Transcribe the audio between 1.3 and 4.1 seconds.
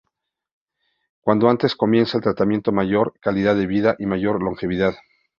antes comienza el tratamiento, mayor calidad de vida y